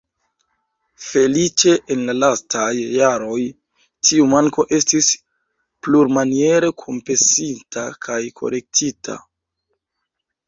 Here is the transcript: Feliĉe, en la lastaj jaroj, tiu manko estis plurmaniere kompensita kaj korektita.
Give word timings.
Feliĉe, 1.07 1.73
en 1.95 1.99
la 2.07 2.13
lastaj 2.21 2.69
jaroj, 2.93 3.41
tiu 4.09 4.25
manko 4.31 4.65
estis 4.79 5.09
plurmaniere 5.87 6.71
kompensita 6.85 7.83
kaj 8.07 8.19
korektita. 8.41 9.19